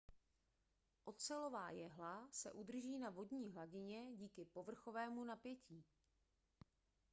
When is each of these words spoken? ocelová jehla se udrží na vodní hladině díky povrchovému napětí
ocelová 1.05 1.69
jehla 1.69 2.29
se 2.31 2.51
udrží 2.51 2.99
na 2.99 3.09
vodní 3.09 3.49
hladině 3.51 4.07
díky 4.15 4.45
povrchovému 4.45 5.23
napětí 5.23 5.85